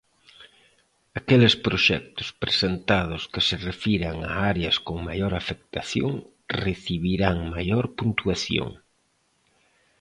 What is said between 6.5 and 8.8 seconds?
recibirán maior puntuación.